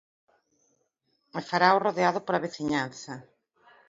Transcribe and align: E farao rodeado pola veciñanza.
E 1.37 1.39
farao 1.49 1.81
rodeado 1.85 2.19
pola 2.25 2.43
veciñanza. 2.45 3.13